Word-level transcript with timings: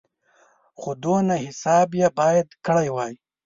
خو 0.79 0.89
دونه 1.03 1.35
حساب 1.45 1.89
یې 2.01 2.07
باید 2.19 2.47
کړی 2.65 2.89
وای. 2.95 3.13